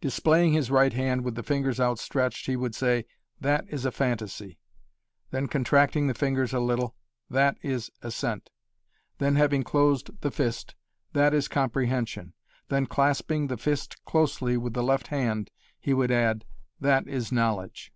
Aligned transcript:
Displaying 0.00 0.54
his 0.54 0.72
right 0.72 0.92
hand 0.92 1.22
with 1.22 1.36
the 1.36 1.44
fingers 1.44 1.78
outstretched 1.78 2.46
he 2.46 2.56
would 2.56 2.74
say, 2.74 3.04
"That 3.40 3.64
is 3.68 3.84
a 3.84 3.92
phantasy," 3.92 4.58
then 5.30 5.46
contracting 5.46 6.08
the 6.08 6.14
fingers 6.14 6.52
a 6.52 6.58
little, 6.58 6.96
"That 7.30 7.58
is 7.62 7.88
assent," 8.02 8.50
then 9.18 9.36
having 9.36 9.62
closed 9.62 10.20
the 10.20 10.32
fist, 10.32 10.74
"That 11.12 11.32
is 11.32 11.46
comprehension," 11.46 12.34
then 12.68 12.86
clasping 12.86 13.46
the 13.46 13.56
fist 13.56 14.04
closely 14.04 14.56
with 14.56 14.72
the 14.74 14.82
left 14.82 15.06
hand, 15.14 15.48
he 15.78 15.94
would 15.94 16.10
add, 16.10 16.44
"That 16.80 17.06
is 17.06 17.30
knowledge." 17.30 17.92